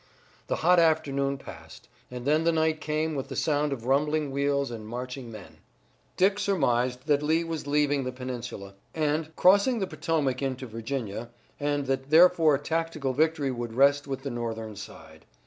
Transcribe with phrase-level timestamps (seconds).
[0.47, 4.71] The hot afternoon passed, and then the night came with the sound of rumbling wheels
[4.71, 5.57] and marching men.
[6.17, 11.29] Dick surmised that Lee was leaving the peninsula, and, crossing the Potomac in to Virginia,
[11.59, 15.23] and that therefore tactical victory would rest with the Northern side.